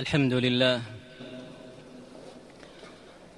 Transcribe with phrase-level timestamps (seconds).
[0.00, 0.82] الحمد لله.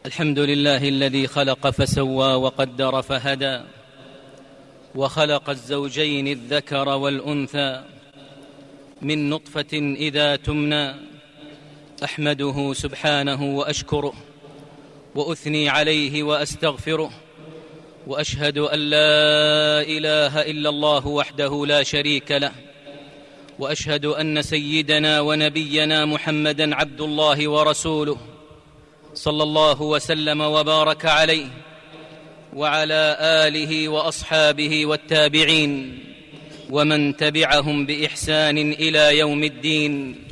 [0.06, 3.60] الحمد لله الذي خلق فسوى وقدر فهدى
[4.94, 7.82] وخلق الزوجين الذكر والأنثى
[9.02, 10.94] من نطفة إذا تمنى.
[12.04, 14.14] أحمده سبحانه وأشكره
[15.14, 17.10] وأثني عليه وأستغفره
[18.06, 22.52] وأشهد أن لا إله إلا الله وحده لا شريك له
[23.62, 28.16] وأشهد أن سيدنا ونبينا محمدا عبد الله ورسوله
[29.14, 31.46] صلى الله وسلم وبارك عليه
[32.52, 35.98] وعلى آله وأصحابه والتابعين
[36.70, 40.24] ومن تبعهم بإحسان إلى يوم الدين.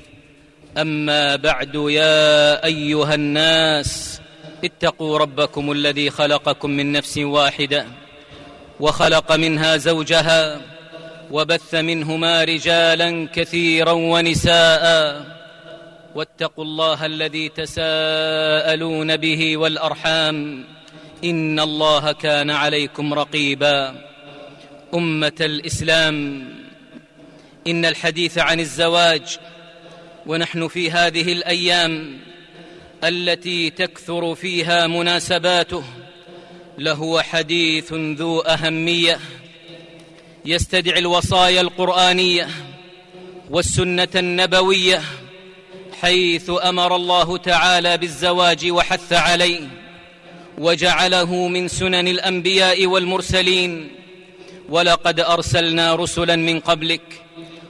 [0.79, 4.21] أما بعد يا أيها الناس
[4.65, 7.87] اتقوا ربكم الذي خلقكم من نفس واحدة
[8.81, 10.70] وخلق منها زوجها
[11.31, 15.25] وبث منهما رجالا كثيرا ونساء.
[16.15, 20.65] واتقوا الله الذي تساءلون به والأرحام.
[21.25, 23.95] إن الله كان عليكم رقيبا.
[24.95, 26.49] أمة الإسلام.
[27.67, 29.39] إن الحديث عن الزواج.
[30.27, 32.19] ونحن في هذه الأيام
[33.05, 35.85] التي تكثر فيها مناسباته.
[36.79, 39.19] لهو حديث ذو أهمية.
[40.45, 42.49] يستدعي الوصايا القرآنية
[43.51, 45.03] والسنة النبوية
[46.01, 49.69] حيث أمر الله تعالى بالزواج وحث عليه
[50.59, 53.91] وجعله من سنن الأنبياء والمرسلين
[54.69, 57.23] ولقد أرسلنا رسلا من قبلك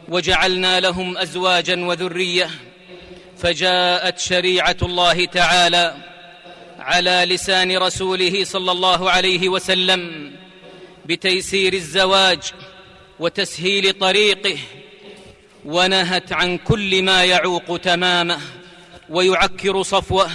[0.08, 2.50] وجعلنا لهم أزواجا وذرية
[3.38, 5.94] فجاءت شريعة الله تعالى
[6.78, 10.32] على لسان رسوله صلى الله عليه وسلم
[11.10, 12.52] بتيسير الزواج
[13.20, 14.58] وتسهيل طريقه
[15.64, 18.40] ونهت عن كل ما يعوق تمامه
[19.08, 20.30] ويعكر صفوه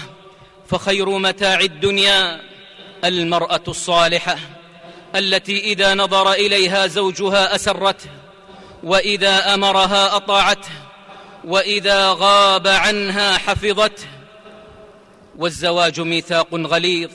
[0.68, 2.42] فخير متاع الدنيا
[3.04, 4.38] المرأة الصالحة
[5.16, 8.10] التي إذا نظر إليها زوجها اسرته
[8.84, 10.70] وإذا أمرها اطاعته
[11.46, 14.08] وإذا غاب عنها حفظته
[15.38, 17.12] والزواج ميثاق غليظ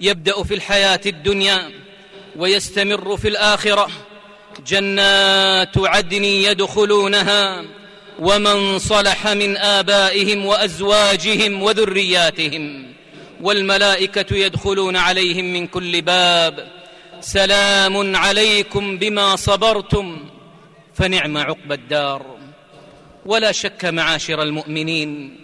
[0.00, 1.83] يبدأ في الحياة الدنيا
[2.36, 3.88] ويستمر في الآخرة.
[4.66, 7.64] جنات عدن يدخلونها
[8.18, 12.92] ومن صلح من آبائهم وأزواجهم وذرياتهم
[13.40, 16.68] والملائكة يدخلون عليهم من كل باب.
[17.20, 20.28] سلام عليكم بما صبرتم
[20.94, 22.36] فنعم عقبى الدار.
[23.26, 25.40] ولا شك معاشر المؤمنين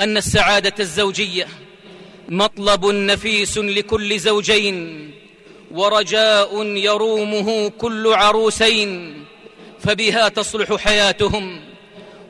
[0.00, 1.48] أن السعادة الزوجية
[2.28, 5.10] مطلب نفيس لكل زوجين.
[5.70, 9.24] ورجاء يرومه كل عروسين
[9.80, 11.60] فبها تصلح حياتهم.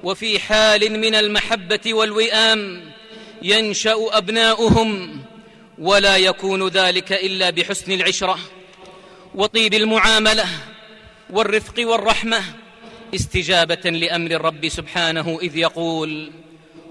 [0.02, 2.92] وفي حال من المحبة والوئام
[3.42, 5.20] ينشأ أبناؤهم
[5.78, 8.38] ولا يكون ذلك إلا بحسن العشرة.
[9.34, 10.46] وطيب المعاملة
[11.30, 12.40] والرفق والرحمة
[13.14, 16.32] استجابة لأمر الرب سبحانه إذ يقول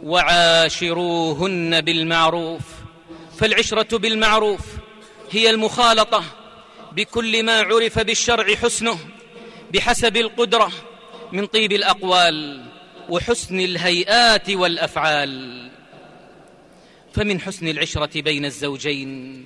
[0.03, 2.61] وعاشروهن بالمعروف
[3.39, 4.61] فالعشرة بالمعروف
[5.31, 6.23] هي المخالطة
[6.91, 8.99] بكل ما عرف بالشرع حسنه
[9.73, 10.71] بحسب القدرة
[11.31, 12.65] من طيب الأقوال
[13.09, 15.67] وحسن الهيئات والأفعال.
[17.13, 19.45] فمن حسن العشرة بين الزوجين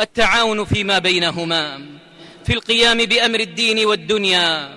[0.00, 1.80] التعاون فيما بينهما
[2.44, 4.76] في القيام بأمر الدين والدنيا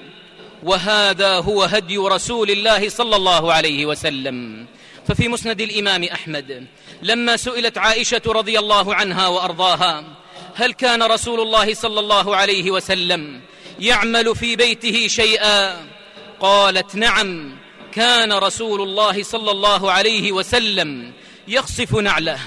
[0.64, 4.66] وهذا هو هدي رسول الله صلى الله عليه وسلم.
[5.10, 6.68] ففي مسند الإمام أحمد
[7.02, 10.04] لما سئلت عائشة رضي الله عنها وأرضاها
[10.56, 13.42] هل كان رسول الله صلى الله عليه وسلم
[13.80, 15.88] يعمل في بيته شيئا؟
[16.40, 17.58] قالت نعم
[17.92, 21.12] كان رسول الله صلى الله عليه وسلم
[21.48, 22.40] يخصف نعله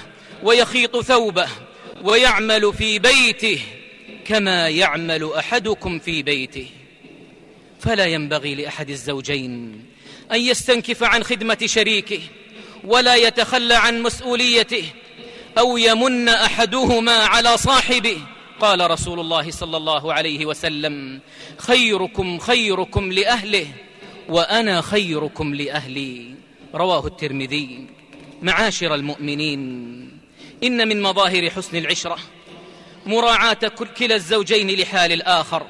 [0.43, 1.47] ويخيط ثوبه
[2.03, 3.59] ويعمل في بيته
[4.25, 6.67] كما يعمل أحدكم في بيته.
[7.79, 9.85] فلا ينبغي لأحد الزوجين
[10.31, 12.19] أن يستنكف عن خدمة شريكه
[12.83, 14.85] ولا يتخلى عن مسؤوليته
[15.57, 18.17] أو يمن أحدهما على صاحبه.
[18.59, 21.19] قال رسول الله صلى الله عليه وسلم
[21.57, 23.67] خيركم خيركم لأهله
[24.29, 26.35] وأنا خيركم لأهلي.
[26.75, 27.87] رواه الترمذي.
[28.41, 29.61] معاشر المؤمنين
[30.63, 32.17] إن من مظاهر حسن العشرة
[33.05, 35.67] مراعاة كلا الزوجين لحال الآخر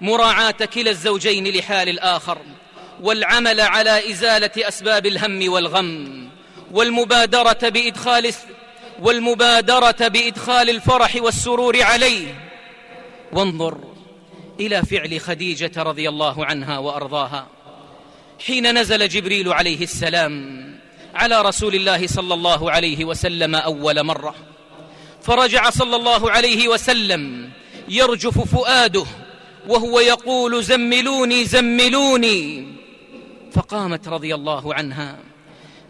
[0.00, 2.38] مراعاة كلا الزوجين لحال الآخر
[3.00, 6.27] والعمل على إزالة أسباب الهم والغم.
[6.72, 8.32] والمبادرة بإدخال
[9.02, 12.34] والمبادرة بإدخال الفرح والسرور عليه.
[13.32, 13.78] وانظر
[14.60, 17.46] إلى فعل خديجة رضي الله عنها وأرضاها.
[18.46, 20.58] حين نزل جبريل عليه السلام
[21.14, 24.34] على رسول الله صلى الله عليه وسلم أول مرة
[25.22, 27.50] فرجع صلى الله عليه وسلم
[27.88, 29.04] يرجف فؤاده
[29.68, 32.66] وهو يقول زملوني زملوني.
[33.52, 35.18] فقامت رضي الله عنها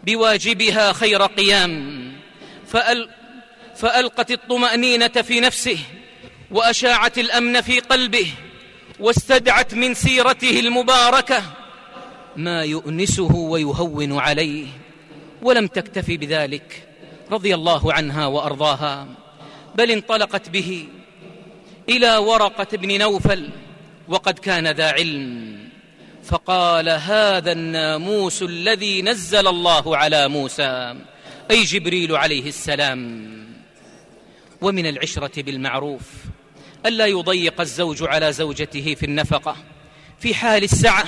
[0.03, 1.99] بواجبها خير قيام.
[2.67, 3.09] فأل
[3.75, 5.77] فألقت الطمأنينة في نفسه
[6.51, 8.27] وأشاعت الأمن في قلبه
[8.99, 11.43] واستدعت من سيرته المباركة.
[12.35, 14.67] ما يؤنسه ويهون عليه
[15.41, 16.87] ولم تكتفي بذلك
[17.31, 19.07] رضي الله عنها وأرضاها.
[19.75, 20.87] بل انطلقت به
[21.89, 23.49] إلى ورقة بن نوفل
[24.07, 25.68] وقد كان ذا علم.
[26.29, 30.95] فقال هذا الناموس الذي نزل الله على موسى
[31.51, 33.29] أي جبريل عليه السلام.
[34.61, 36.01] ومن العشرة بالمعروف
[36.85, 39.55] ألا يضيق الزوج على زوجته في النفقة
[40.19, 41.05] في حال السعة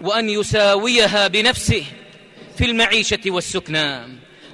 [0.00, 1.84] وأن يساويها بنفسه
[2.56, 4.00] في المعيشة والسكنى.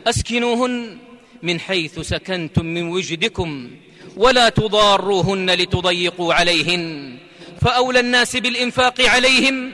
[0.07, 0.99] أسكنوهن
[1.43, 3.71] من حيث سكنتم من وجدكم
[4.17, 7.17] ولا تضاروهن لتضيقوا عليهن.
[7.67, 9.73] فأولى الناس بالإنفاق عليهم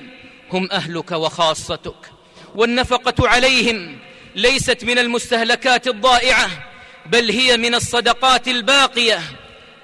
[0.52, 2.12] هم أهلك وخاصتك.
[2.54, 3.98] والنفقة عليهم
[4.36, 6.50] ليست من المستهلكات الضائعة
[7.06, 9.20] بل هي من الصدقات الباقية.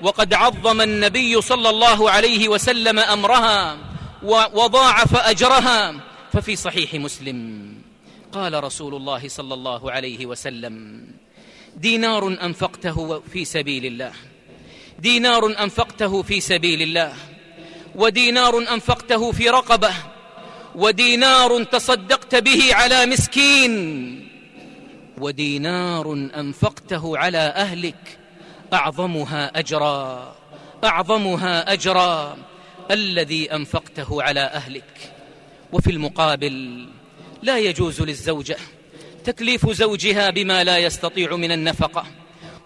[0.00, 3.78] وقد عظم النبي صلى الله عليه وسلم أمرها
[4.52, 5.94] وضاعف أجرها.
[6.32, 7.68] ففي صحيح مسلم
[8.32, 11.04] قال رسول الله صلى الله عليه وسلم
[11.76, 14.12] دينار أنفقته في سبيل الله.
[14.98, 17.14] دينار أنفقته في سبيل الله.
[17.98, 19.90] ودينار أنفقته في رقبة
[20.74, 24.28] ودينار تصدقت به على مسكين
[25.18, 28.18] ودينار أنفقته على أهلك
[28.72, 30.34] أعظمها أجرا
[30.84, 32.36] أعظمها أجرا
[32.90, 35.12] الذي أنفقته على أهلك.
[35.72, 36.86] وفي المقابل
[37.42, 38.56] لا يجوز للزوجة
[39.24, 42.04] تكليف زوجها بما لا يستطيع من النفقة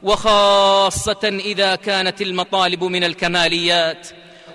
[0.03, 4.09] وخاصة إذا كانت المطالب من الكماليات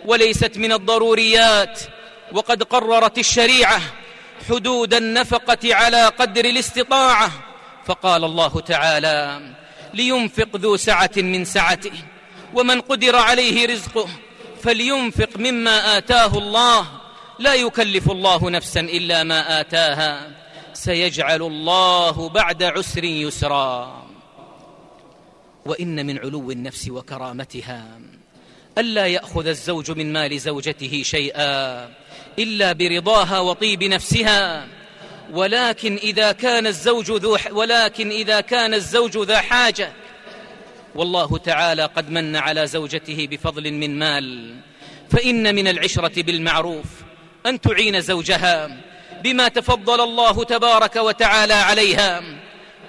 [0.06, 1.80] وليست من الضروريات
[2.32, 3.82] وقد قررت الشريعة
[4.50, 7.32] حدود النفقة على قدر الاستطاعة.
[7.86, 9.42] فقال الله تعالى
[9.94, 11.92] لينفق ذو سعة من سعته
[12.54, 14.10] ومن قدر عليه رزقه
[14.64, 16.88] فلينفق مما آتاه الله.
[17.40, 20.32] لا يكلف الله نفسا إلا ما آتاها.
[20.74, 24.04] سيجعل الله بعد عسر يسرا.
[25.66, 28.00] وإن من علو النفس وكرامتها.
[28.78, 31.90] ألا يأخذ الزوج من مال زوجته شيئا
[32.40, 34.68] إلا برضاها وطيب نفسها.
[35.34, 39.94] ولكن إذا كان الزوج ذو ولكن إذا كان الزوج ذا حاجة.
[40.96, 44.56] والله تعالى قد من على زوجته بفضل من مال.
[45.10, 46.86] فإن من العشرة بالمعروف
[47.46, 48.78] أن تعين زوجها
[49.24, 52.24] بما تفضل الله تبارك وتعالى عليها.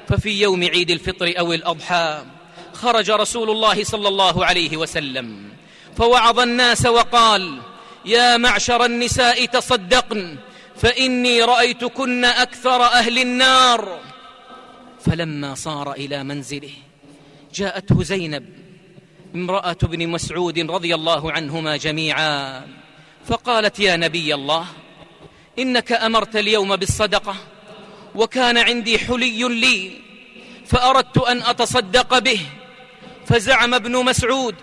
[0.08, 2.24] ففي يوم عيد الفطر أو الأضحى
[2.72, 5.57] خرج رسول الله صلى الله عليه وسلم.
[5.98, 7.60] فوعظ الناس وقال
[8.04, 10.36] يا معشر النساء تصدقن
[10.76, 14.00] فإني رأيتكن أكثر أهل النار.
[15.00, 16.70] فلما صار إلى منزله
[17.54, 18.44] جاءته زينب
[19.34, 22.66] امرأة ابن مسعود رضي الله عنهما جميعا
[23.26, 24.66] فقالت يا نبي الله
[25.58, 27.34] إنك أمرت اليوم بالصدقة
[28.14, 29.92] وكان عندي حلي لي
[30.66, 32.40] فأردت أن أتصدق به
[33.26, 34.54] فزعم ابن مسعود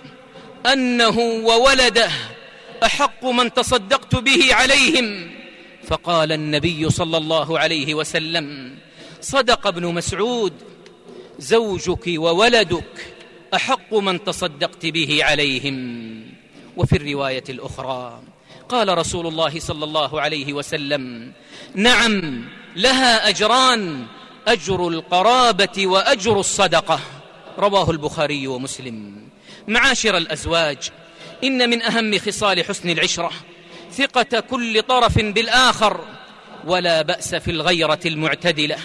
[0.74, 2.12] أنه وولده
[2.84, 5.32] أحق من تصدقت به عليهم.
[5.88, 8.78] فقال النبي صلى الله عليه وسلم
[9.22, 10.54] صدق ابن مسعود
[11.40, 13.14] زوجك وولدك
[13.56, 15.78] أحق من تصدقت به عليهم.
[16.78, 18.22] وفي الرواية الأخرى
[18.70, 21.32] قال رسول الله صلى الله عليه وسلم
[21.76, 22.44] نعم
[22.76, 24.06] لها أجران
[24.48, 27.00] أجر القرابة وأجر الصدقة.
[27.58, 29.16] رواه البخاري ومسلم.
[29.68, 30.78] معاشر الأزواج
[31.44, 33.32] إن من أهم خصال حسن العشرة
[33.92, 36.06] ثقة كل طرف بالآخر
[36.66, 38.78] ولا بأس في الغيرة المعتدلة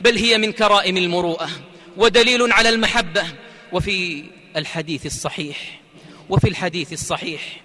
[0.00, 1.48] بل هي من كرائم المروءة
[1.96, 3.24] ودليل على المحبة
[3.72, 4.24] وفي
[4.56, 5.80] الحديث الصحيح
[6.28, 7.60] وفي الحديث الصحيح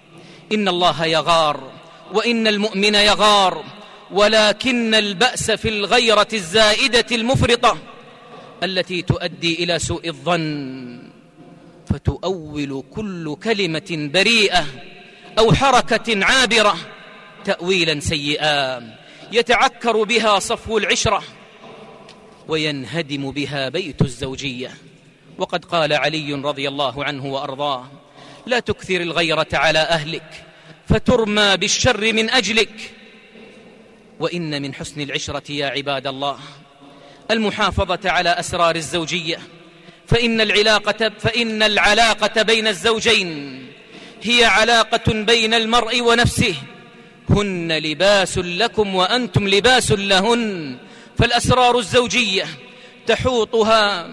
[0.52, 1.70] إن الله يغار
[2.12, 3.64] وإن المؤمن يغار
[4.10, 7.78] ولكن البأس في الغيرة الزائدة المفرطة.
[8.62, 11.12] التي تؤدي إلى سوء الظن
[11.86, 14.66] فتؤول كل كلمة بريئة
[15.38, 16.76] أو حركة عابرة
[17.44, 18.96] تأويلا سيئا.
[19.32, 21.22] يتعكر بها صفو العشرة
[22.48, 24.70] وينهدم بها بيت الزوجية.
[25.38, 27.86] وقد قال علي رضي الله عنه وأرضاه
[28.46, 30.44] لا تكثر الغيرة على أهلك
[30.88, 32.94] فترمى بالشر من أجلك.
[34.20, 36.38] وإن من حسن العشرة يا عباد الله
[37.30, 39.38] المحافظة على أسرار الزوجية.
[40.06, 43.62] فإن العلاقة فإن العلاقة بين الزوجين
[44.22, 46.54] هي علاقة بين المرء ونفسه.
[47.30, 50.76] هن لباس لكم وأنتم لباس لهن.
[51.18, 52.46] فالأسرار الزوجية
[53.06, 54.08] تحوطها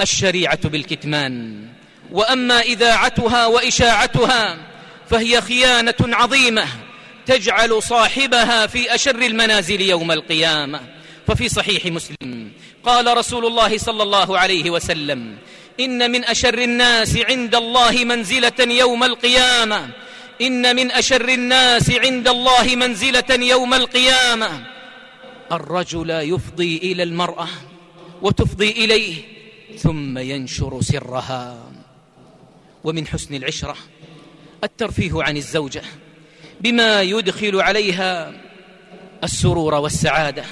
[0.00, 1.64] الشريعة بالكتمان.
[2.12, 4.56] وأما إذاعتها وإشاعتها
[5.10, 6.66] فهي خيانة عظيمة
[7.26, 10.97] تجعل صاحبها في أشر المنازل يوم القيامة.
[11.28, 12.52] ففي صحيح مسلم.
[12.84, 15.36] قال رسول الله صلى الله عليه وسلم
[15.80, 19.90] إن من أشر الناس عند الله منزلة يوم القيامة.
[20.40, 24.66] إن من أشر الناس عند الله منزلة يوم القيامة.
[25.52, 27.48] الرجل يفضي إلى المرأة
[28.22, 29.14] وتفضي إليه
[29.78, 31.70] ثم ينشر سرها.
[32.84, 33.76] ومن حسن العشرة
[34.64, 35.82] الترفيه عن الزوجة
[36.60, 38.32] بما يدخل عليها
[39.24, 40.44] السرور والسعادة.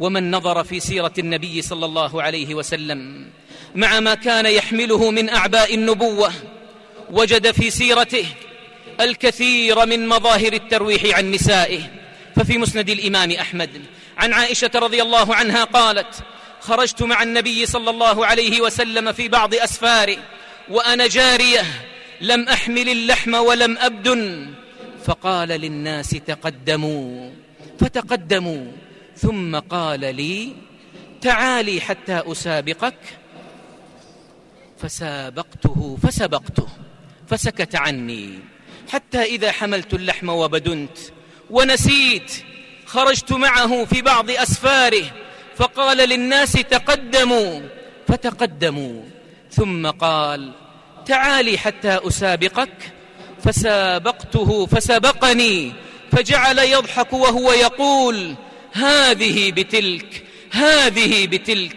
[0.00, 3.26] ومن نظر في سيرة النبي صلى الله عليه وسلم
[3.74, 6.32] مع ما كان يحمله من أعباء النبوة
[7.10, 8.26] وجد في سيرته
[9.00, 11.80] الكثير من مظاهر الترويح عن نسائه.
[12.36, 13.70] ففي مسند الإمام أحمد
[14.18, 16.14] عن عائشة رضي الله عنها قالت
[16.60, 20.16] خرجت مع النبي صلى الله عليه وسلم في بعض أسفاره
[20.70, 21.62] وأنا جارية
[22.20, 24.50] لم أحمل اللحم ولم أبدن.
[25.04, 27.30] فقال للناس تقدموا.
[27.80, 28.72] فتقدموا.
[29.16, 30.52] ثم قال لي
[31.20, 32.98] تعالي حتى أسابقك.
[34.78, 36.68] فسابقته فسبقته
[37.28, 38.38] فسكت عني.
[38.92, 40.98] حتى إذا حملت اللحم وبدنت
[41.50, 42.32] ونسيت
[42.86, 45.04] خرجت معه في بعض أسفاره.
[45.56, 47.60] فقال للناس تقدموا
[48.08, 49.02] فتقدموا.
[49.50, 50.52] ثم قال
[51.06, 52.92] تعالي حتى أسابقك.
[53.44, 55.72] فسابقته فسبقني.
[56.12, 58.34] فجعل يضحك وهو يقول
[58.74, 61.76] هذه بتلك هذه بتلك.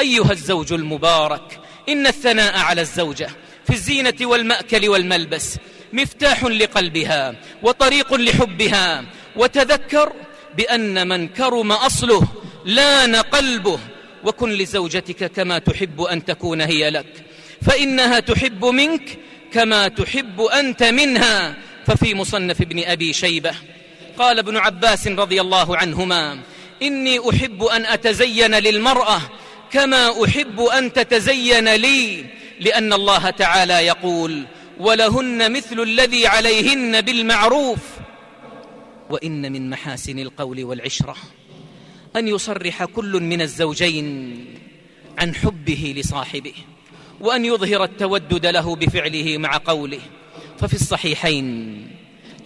[0.00, 3.28] أيها الزوج المبارك إن الثناء على الزوجة
[3.64, 5.58] في الزينة والمأكل والملبس
[5.92, 9.04] مفتاح لقلبها وطريق لحبها.
[9.36, 10.12] وتذكر
[10.56, 12.28] بأن من كرم أصله
[12.64, 13.78] لأن قلبه.
[14.24, 17.24] وكن لزوجتك كما تحب أن تكون هي لك.
[17.62, 19.18] فإنها تحب منك
[19.52, 21.54] كما تحب أنت منها.
[21.86, 23.54] ففي مصنف ابن أبي شيبة
[24.18, 26.38] قال ابن عباس رضي الله عنهما
[26.82, 29.20] إني أحب أن أتزين للمرأة
[29.72, 32.24] كما أحب أن تتزين لي
[32.60, 34.46] لأن الله تعالى يقول
[34.80, 37.78] ولهن مثل الذي عليهن بالمعروف
[39.10, 41.16] وإن من محاسن القول والعشرة
[42.16, 44.44] أن يصرح كل من الزوجين
[45.18, 46.54] عن حبه لصاحبه
[47.20, 50.00] وأن يظهر التودد له بفعله مع قوله
[50.58, 51.76] ففي الصحيحين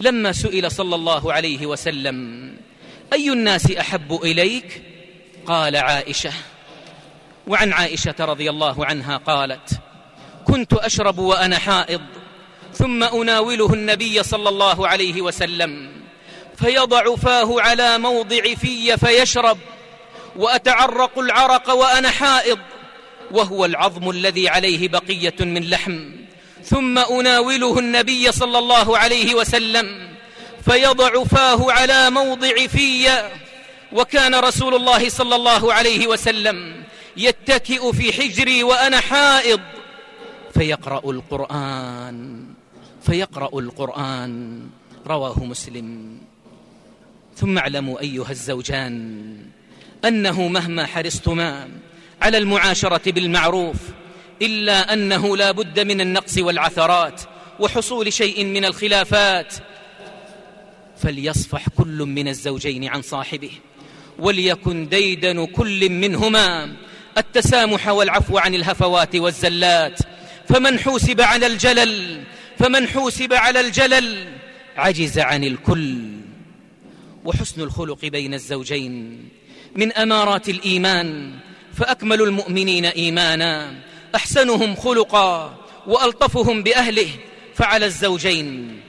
[0.00, 2.50] لما سئل صلى الله عليه وسلم
[3.12, 4.82] أي الناس أحب إليك؟
[5.46, 6.32] قال عائشة.
[7.46, 9.80] وعن عائشة رضي الله عنها قالت
[10.44, 12.00] كنت أشرب وأنا حائض
[12.74, 15.92] ثم أناوله النبي صلى الله عليه وسلم
[16.56, 19.58] فيضع فاه على موضع في فيشرب
[20.36, 22.58] وأتعرق العرق وأنا حائض
[23.30, 26.19] وهو العظم الذي عليه بقية من لحم.
[26.64, 30.08] ثم أناوله النبي صلى الله عليه وسلم
[30.64, 33.08] فيضع فاه على موضع في
[33.92, 36.84] وكان رسول الله صلى الله عليه وسلم
[37.16, 39.60] يتكئ في حجري وأنا حائض.
[40.54, 42.44] فيقرأ القرآن
[43.06, 44.62] فيقرأ القرآن
[45.06, 46.18] رواه مسلم.
[47.36, 49.36] ثم اعلموا أيها الزوجان
[50.04, 51.68] أنه مهما حرصتما
[52.22, 53.76] على المعاشرة بالمعروف
[54.42, 57.20] إلا أنه لا بد من النقص والعثرات
[57.60, 59.54] وحصول شيء من الخلافات.
[61.02, 63.50] فليصفح كل من الزوجين عن صاحبه
[64.18, 66.76] وليكن ديدن كل منهما.
[67.18, 69.98] التسامح والعفو عن الهفوات والزلات.
[70.48, 72.24] فمن حوسب على الجلل
[72.58, 74.28] فمن حوسب على الجلل
[74.76, 75.98] عجز عن الكل.
[77.24, 79.28] وحسن الخلق بين الزوجين
[79.76, 81.38] من أمارات الإيمان
[81.74, 83.89] فأكمل المؤمنين إيمانا.
[84.14, 87.08] أحسنهم خلقا وألطفهم بأهله
[87.54, 88.80] فعلى الزوجين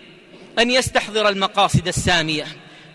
[0.60, 2.48] أن يستحضر المقاصد السامية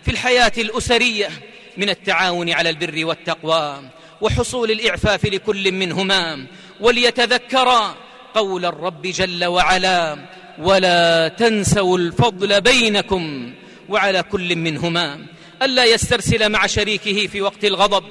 [0.03, 1.29] في الحياة الأسرية
[1.77, 3.81] من التعاون على البر والتقوى
[4.21, 6.45] وحصول الإعفاف لكل منهما
[6.79, 7.95] وليتذكرا
[8.33, 10.17] قول الرب جل وعلا
[10.59, 13.53] ولا تنسوا الفضل بينكم
[13.89, 15.25] وعلى كل منهما
[15.61, 18.03] ألا يسترسل مع شريكه في وقت الغضب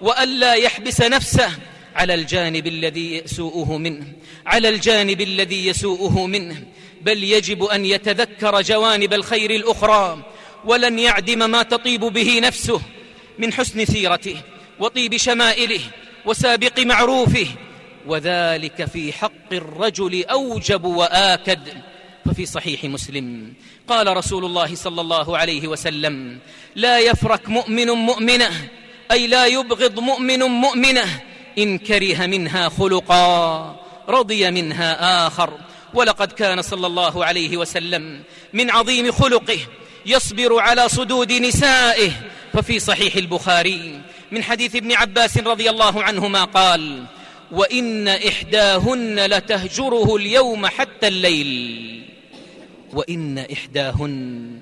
[0.00, 1.50] وألا يحبس نفسه
[1.96, 4.06] على الجانب الذي يسوءه منه
[4.46, 6.62] على الجانب الذي يسوءه منه.
[7.02, 10.22] بل يجب أن يتذكر جوانب الخير الأخرى
[10.64, 12.80] ولن يعدم ما تطيب به نفسه
[13.38, 14.36] من حسن سيرته
[14.78, 15.80] وطيب شمائله
[16.26, 17.46] وسابق معروفه.
[18.06, 21.68] وذلك في حق الرجل أوجب وآكد.
[22.26, 23.52] ففي صحيح مسلم
[23.88, 26.38] قال رسول الله صلى الله عليه وسلم
[26.74, 28.50] لا يفرك مؤمن مؤمنة
[29.10, 31.20] أي لا يبغض مؤمن مؤمنة
[31.58, 33.76] إن كره منها خلقا
[34.08, 35.58] رضي منها آخر.
[35.94, 38.22] ولقد كان صلى الله عليه وسلم
[38.52, 39.58] من عظيم خلقه
[40.06, 42.10] يصبر على صدود نسائه.
[42.52, 44.00] ففي صحيح البخاري
[44.32, 47.04] من حديث ابن عباس رضي الله عنهما قال
[47.52, 52.02] وإن إحداهن لتهجره اليوم حتى الليل.
[52.92, 54.58] وإن إحداهن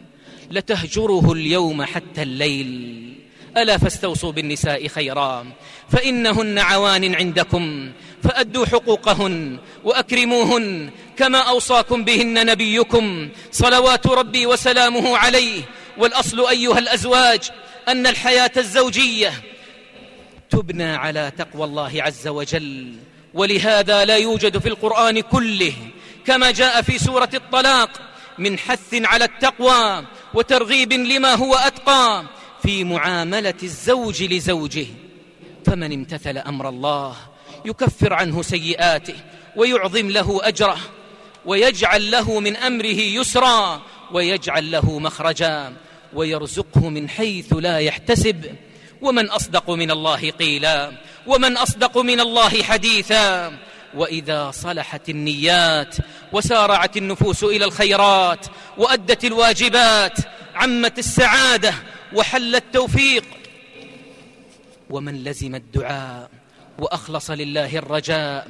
[0.51, 3.15] لتهجره اليوم حتى الليل.
[3.57, 5.47] ألا فاستوصوا بالنساء خيرا.
[5.91, 7.93] فإنهن عوان عندكم
[8.23, 15.63] فأدوا حقوقهن وأكرموهن كما أوصاكم بهن نبيكم صلوات ربي وسلامه عليه.
[15.99, 17.51] والأصل أيها الأزواج
[17.89, 19.33] أن الحياة الزوجية
[20.51, 22.93] تبنى على تقوى الله عز وجل
[23.35, 25.73] ولهذا لا يوجد في القرآن كله
[26.27, 27.91] كما جاء في سورة الطلاق
[28.39, 32.25] من حث على التقوى وترغيب لما هو أتقى.
[32.65, 34.87] في معاملة الزوج لزوجه
[35.67, 37.17] فمن امتثل أمر الله
[37.65, 39.15] يكفر عنه سيئاته
[39.57, 40.79] ويعظم له أجره
[41.47, 45.73] ويجعل له من أمره يسرا ويجعل له مخرجا
[46.15, 48.45] ويرزقه من حيث لا يحتسب
[49.03, 50.93] ومن أصدق من الله قيلا
[51.27, 53.53] ومن أصدق من الله حديثا
[53.95, 55.97] وإذا صلحت النيات
[56.33, 58.47] وسارعت النفوس إلى الخيرات
[58.79, 60.19] وأدت الواجبات
[60.55, 61.75] عمت السعادة
[62.13, 63.25] وحل التوفيق.
[64.91, 66.31] ومن لزم الدعاء
[66.79, 68.49] وأخلص لله الرجاء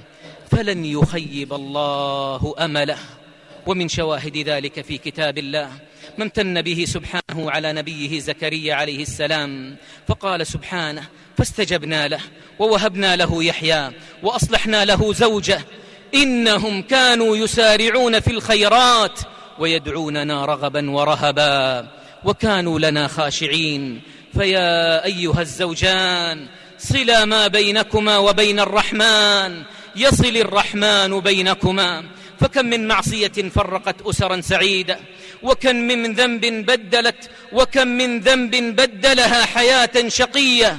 [0.50, 2.98] فلن يخيب الله أمله.
[3.66, 5.70] ومن شواهد ذلك في كتاب الله
[6.18, 9.76] ما امتن به سبحانه على نبيه زكريا عليه السلام
[10.08, 11.04] فقال سبحانه
[11.36, 12.20] فاستجبنا له
[12.58, 13.90] ووهبنا له يحيى
[14.22, 15.60] وأصلحنا له زوجه.
[16.14, 19.20] إنهم كانوا يسارعون في الخيرات
[19.58, 21.88] ويدعوننا رغبا ورهبا.
[22.24, 24.00] وكانوا لنا خاشعين.
[24.38, 26.46] فيا أيها الزوجان
[26.78, 29.62] صلا ما بينكما وبين الرحمن.
[29.96, 32.04] يصل الرحمن بينكما.
[32.40, 34.98] فكم من معصية فرقت أسرا سعيدة.
[35.42, 37.30] وكم من ذنب بدلت.
[37.52, 40.78] وكم من ذنب بدلها حياة شقية.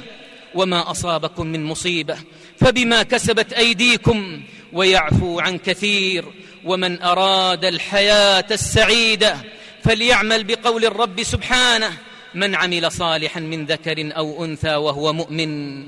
[0.54, 2.16] وما أصابكم من مصيبة.
[2.60, 4.40] فبما كسبت أيديكم
[4.72, 6.24] ويعفو عن كثير.
[6.64, 9.36] ومن أراد الحياة السعيدة
[9.86, 11.92] فليعمل بقول الرب سبحانه
[12.34, 15.82] من عمل صالحا من ذكر أو أنثى وهو مؤمن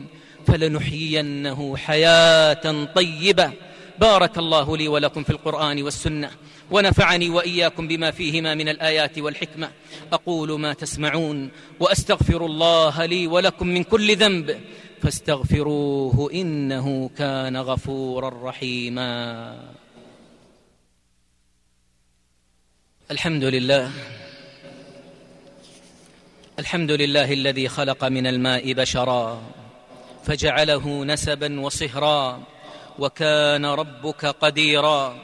[0.47, 3.53] فلنحيينه حياة طيبة.
[3.99, 6.31] بارك الله لي ولكم في القرآن والسنة
[6.71, 9.71] ونفعني وإياكم بما فيهما من الآيات والحكمة.
[10.13, 14.59] أقول ما تسمعون وأستغفر الله لي ولكم من كل ذنب
[15.03, 19.78] فاستغفروه إنه كان غفورا رحيما.
[23.11, 23.91] الحمد لله.
[26.59, 29.43] الحمد لله الذي خلق من الماء بشرا
[30.25, 32.43] فجعله نسبا وصهرا
[32.99, 35.17] وكان ربك قديرا.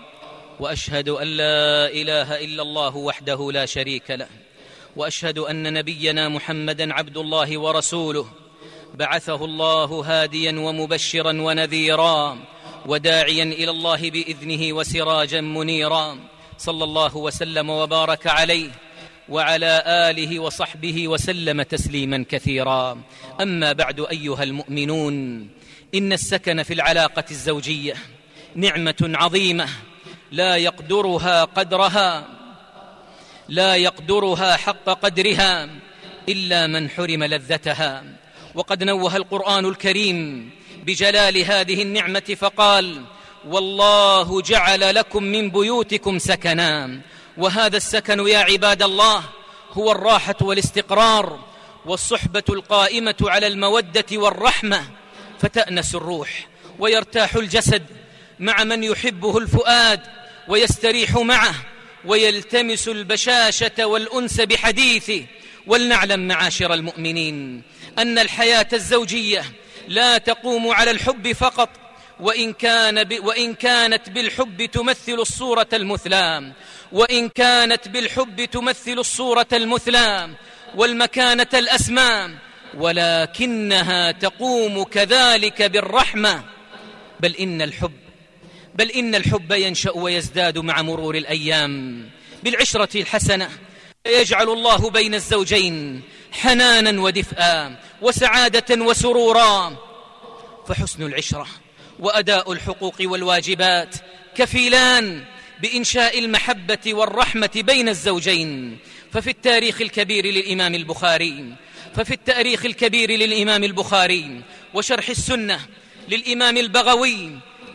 [0.60, 4.28] وأشهد أن لا إله إلا الله وحده لا شريك له.
[4.96, 8.26] وأشهد أن نبينا محمدا عبد الله ورسوله.
[8.94, 12.38] بعثه الله هاديا ومبشرا ونذيرا
[12.86, 16.33] وداعيا إلى الله بإذنه وسراجا منيرا.
[16.58, 18.70] صلى الله وسلم وبارك عليه
[19.28, 23.02] وعلى آله وصحبه وسلم تسليما كثيرا.
[23.40, 25.14] أما بعد أيها المؤمنون
[25.94, 27.94] إن السكن في العلاقة الزوجية
[28.54, 29.68] نعمة عظيمة.
[30.32, 32.28] لا يقدرها قدرها
[33.48, 35.68] لا يقدرها حق قدرها
[36.28, 38.04] إلا من حرم لذتها.
[38.54, 40.50] وقد نوه القرآن الكريم
[40.86, 43.02] بجلال هذه النعمة فقال
[43.48, 47.00] والله جعل لكم من بيوتكم سكنا.
[47.36, 49.22] وهذا السكن يا عباد الله
[49.72, 51.38] هو الراحة والاستقرار
[51.86, 54.84] والصحبة القائمة على المودة والرحمة.
[55.40, 56.46] فتأنس الروح
[56.78, 57.82] ويرتاح الجسد
[58.38, 60.00] مع من يحبه الفؤاد
[60.48, 61.54] ويستريح معه
[62.04, 65.24] ويلتمس البشاشة والأنس بحديثه
[65.66, 67.62] ولنعلم معاشر المؤمنين
[67.98, 69.44] أن الحياة الزوجية
[69.88, 71.68] لا تقوم على الحب فقط
[72.20, 76.52] وإن, كان ب وإن كانت بالحب تمثل الصورة المثلى
[76.92, 80.30] وإن كانت بالحب تمثل الصورة المثلى
[80.74, 82.30] والمكانة الأسمى
[82.74, 86.44] ولكنها تقوم كذلك بالرحمة.
[87.20, 87.92] بل إن الحب
[88.74, 92.04] بل إن الحب ينشأ ويزداد مع مرور الأيام.
[92.42, 93.48] بالعشرة الحسنة
[94.06, 99.76] يجعل الله بين الزوجين حنانا ودفئا وسعادة وسرورا.
[100.68, 101.46] فحسن العشرة
[101.98, 103.94] وأداء الحقوق والواجبات
[104.34, 105.24] كفيلان
[105.62, 108.78] بإنشاء المحبة والرحمة بين الزوجين
[109.12, 111.54] ففي التاريخ الكبير للإمام البخاري
[111.94, 114.42] ففي التاريخ الكبير للإمام البخاري
[114.74, 115.60] وشرح السنة
[116.08, 117.30] للإمام البغوي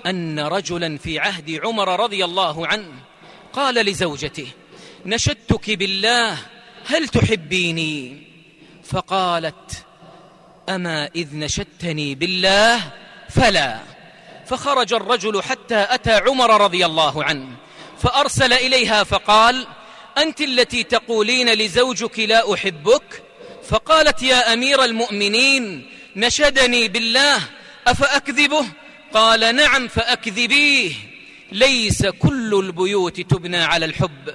[0.06, 2.94] أن رجلا في عهد عمر رضي الله عنه
[3.54, 4.48] قال لزوجته
[5.06, 6.38] نشدتك بالله
[6.86, 8.24] هل تحبيني؟
[8.84, 9.86] فقالت
[10.70, 12.92] أما إذ نشدتني بالله
[13.30, 13.80] فلا.
[14.50, 17.48] فخرج الرجل حتى أتى عمر رضي الله عنه
[18.00, 19.68] فأرسل إليها فقال
[20.18, 23.24] أنت التي تقولين لزوجك لا أحبك؟
[23.70, 27.40] فقالت يا أمير المؤمنين نشدني بالله
[27.88, 28.66] أفأكذبه؟
[29.14, 30.92] قال نعم فأكذبيه
[31.52, 34.30] ليس كل البيوت تبنى على الحب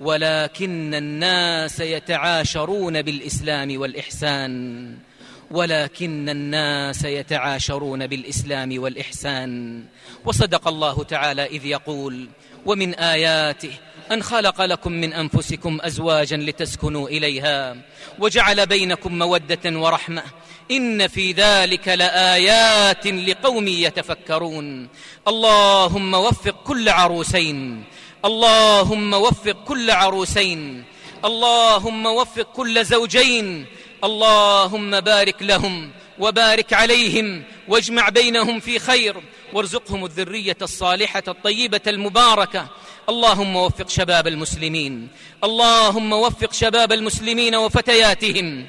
[0.00, 5.07] ولكن الناس يتعاشرون بالإسلام والإحسان.
[5.50, 9.84] ولكن الناس يتعاشرون بالإسلام والإحسان.
[10.24, 12.28] وصدق الله تعالى إذ يقول
[12.66, 13.70] ومن آياته
[14.12, 17.76] أن خلق لكم من أنفسكم أزواجا لتسكنوا إليها
[18.18, 20.22] وجعل بينكم مودة ورحمة.
[20.70, 24.88] إن في ذلك لآيات لقوم يتفكرون.
[25.28, 27.84] اللهم وفق كل عروسين.
[28.24, 30.84] اللهم وفق كل عروسين.
[31.24, 33.66] اللهم وفق كل زوجين.
[34.04, 39.16] اللهم بارك لهم وبارك عليهم واجمع بينهم في خير.
[39.52, 42.68] وارزقهم الذرية الصالحة الطيبة المباركة.
[43.08, 45.08] اللهم وفق شباب المسلمين.
[45.44, 48.66] اللهم وفق شباب المسلمين وفتياتهم.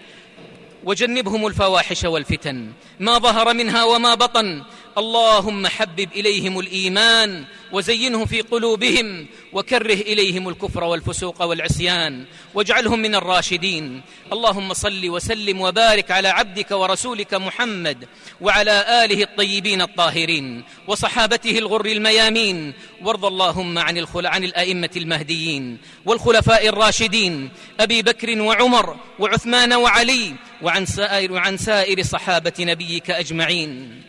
[0.84, 2.72] وجنبهم الفواحش والفتن.
[3.00, 4.63] ما ظهر منها وما بطن.
[5.00, 14.02] اللهم حبب إليهم الإيمان وزينه في قلوبهم وكره إليهم الكفر والفسوق والعصيان واجعلهم من الراشدين.
[14.34, 18.08] اللهم صل وسلم وبارك على عبدك ورسولك محمد
[18.42, 22.74] وعلى آله الطيبين الطاهرين وصحابته الغر الميامين.
[23.02, 24.26] وارض اللهم عن الخل...
[24.26, 32.54] عن الأئمة المهديين والخلفاء الراشدين أبي بكر وعمر وعثمان وعلي وعن سائر وعن سائر صحابة
[32.60, 34.09] نبيك أجمعين.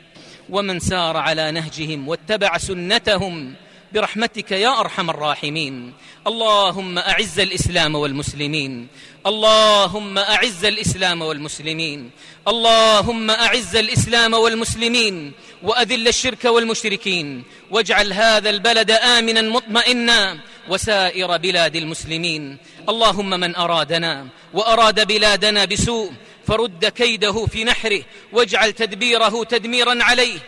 [0.50, 3.54] ومن سار على نهجهم واتبع سنتهم
[3.94, 5.92] برحمتك يا أرحم الراحمين.
[6.26, 8.86] اللهم أعز الإسلام والمسلمين.
[9.26, 12.10] اللهم أعز الإسلام والمسلمين.
[12.48, 15.32] اللهم أعز الإسلام والمسلمين.
[15.62, 17.42] وأذل الشرك والمشركين.
[17.70, 20.38] واجعل هذا البلد آمنا مطمئنا.
[20.68, 22.56] وسائر بلاد المسلمين.
[22.88, 26.12] اللهم من أرادنا وأراد بلادنا بسوء
[26.50, 30.38] فرد كيده في نحره واجعل تدبيره تدميرا عليه.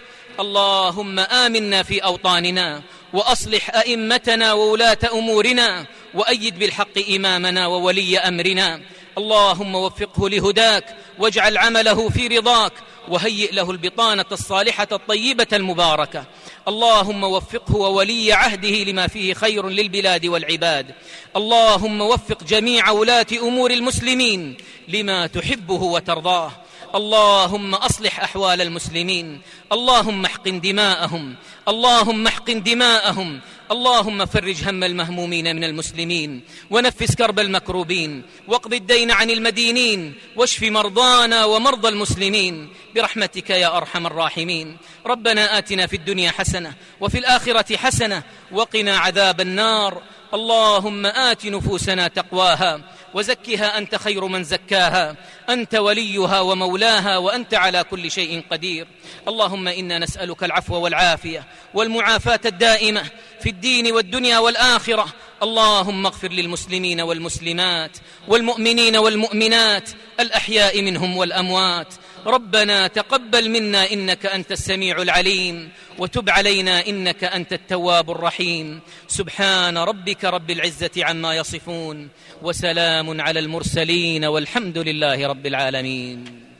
[0.41, 8.81] اللهم آمنا في أوطاننا وأصلح أئمتنا وولاة أمورنا وأيد بالحق إمامنا وولي أمرنا.
[9.19, 12.73] اللهم وفقه لهداك واجعل عمله في رضاك
[13.09, 16.25] وهيئ له البطانة الصالحة الطيبة المباركة.
[16.69, 20.95] اللهم وفقه وولي عهده لما فيه خير للبلاد والعباد.
[21.37, 24.57] اللهم وفق جميع ولاة أمور المسلمين
[24.89, 26.53] لما تحبه وترضاه.
[26.95, 29.41] اللهم أصلح أحوال المسلمين.
[29.73, 31.35] اللهم احقن دماءهم.
[31.69, 33.41] اللهم احقن دماءهم.
[33.73, 41.45] اللهم فرج هم المهمومين من المسلمين ونفس كرب المكروبين واقض الدين عن المدينين واشف مرضانا
[41.45, 44.77] ومرضى المسلمين برحمتك يا أرحم الراحمين.
[45.07, 50.03] ربنا آتنا في الدنيا حسنة وفي الآخرة حسنة وقنا عذاب النار.
[50.35, 52.81] اللهم آت نفوسنا تقواها
[53.15, 55.17] وزكها أنت خير من زكاها.
[55.49, 58.87] أنت وليها ومولاها وأنت على كل شيء قدير.
[59.29, 63.03] اللهم إنا نسألك العفو والعافية والمعافاة الدائمة
[63.41, 65.07] في الدين والدنيا والآخرة.
[65.43, 67.97] اللهم اغفر للمسلمين والمسلمات
[68.29, 69.91] والمؤمنين والمؤمنات.
[70.21, 71.95] الأحياء منهم والأموات.
[72.27, 78.81] ربنا تقبل منا إنك أنت السميع العليم وتب علينا إنك أنت التواب الرحيم.
[79.09, 82.09] سبحان ربك رب العزة عما يصفون
[82.43, 86.52] وسلام على المرسلين والحمد لله رب العالمين.